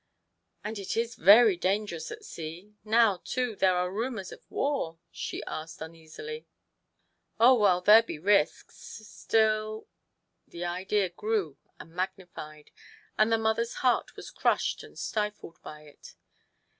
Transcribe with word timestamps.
"And 0.63 0.79
is 0.79 0.97
it 0.97 1.13
very 1.13 1.55
dangerous 1.55 2.09
at 2.11 2.25
sea; 2.25 2.73
now, 2.83 3.21
too., 3.23 3.55
there 3.55 3.75
are 3.75 3.91
rumours 3.93 4.31
of 4.31 4.41
war?" 4.49 4.97
she 5.11 5.43
asked 5.43 5.79
un 5.79 5.93
easily." 5.93 6.47
Oh, 7.39 7.53
well, 7.53 7.81
there 7.81 8.01
be 8.01 8.17
risks. 8.17 8.75
Still" 9.07 9.85
The 10.47 10.65
idea 10.65 11.09
grew 11.09 11.59
and 11.79 11.91
magnified, 11.91 12.71
and 13.15 13.31
the 13.31 13.37
mother's 13.37 13.75
heart 13.85 14.15
was 14.15 14.31
crushed 14.31 14.81
and 14.81 14.97
stifled 14.97 15.59
by 15.61 15.81
it. 15.83 16.15